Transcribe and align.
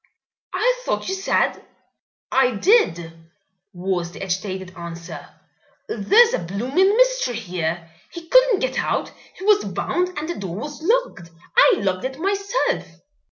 "I 0.55 0.81
thought 0.83 1.07
you 1.09 1.13
said" 1.13 1.63
"I 2.31 2.55
did," 2.55 3.13
was 3.71 4.11
the 4.13 4.23
agitated 4.23 4.75
answer. 4.75 5.29
"There's 5.87 6.33
a 6.33 6.39
bloomin' 6.39 6.97
mystery 6.97 7.35
here. 7.35 7.87
He 8.11 8.27
couldn't 8.27 8.61
get 8.61 8.79
out! 8.79 9.11
He 9.35 9.45
was 9.45 9.63
bound 9.63 10.09
and 10.17 10.27
the 10.27 10.39
door 10.39 10.55
was 10.57 10.81
locked 10.81 11.29
I 11.55 11.73
locked 11.81 12.05
it 12.05 12.17
myself." 12.17 12.87